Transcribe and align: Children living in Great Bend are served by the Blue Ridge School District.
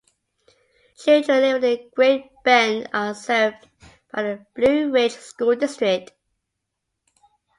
Children 0.97 1.41
living 1.61 1.77
in 1.83 1.89
Great 1.95 2.31
Bend 2.43 2.89
are 2.91 3.13
served 3.13 3.69
by 4.11 4.23
the 4.23 4.45
Blue 4.55 4.91
Ridge 4.91 5.11
School 5.11 5.55
District. 5.55 6.11